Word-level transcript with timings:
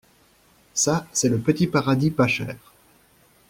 Ca, 0.73 1.05
c’est 1.13 1.29
le 1.29 1.37
petit 1.37 1.67
paradis 1.67 2.09
pas 2.09 2.25
cher. 2.25 2.55